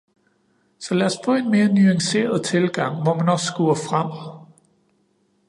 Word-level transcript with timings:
Så 0.79 0.93
lad 0.95 1.05
os 1.07 1.17
få 1.25 1.35
en 1.35 1.51
mere 1.51 1.67
nuanceret 1.67 2.45
tilgang, 2.45 3.03
hvor 3.03 3.13
man 3.13 3.29
også 3.29 3.45
skuer 3.45 3.73
fremad. 3.75 4.45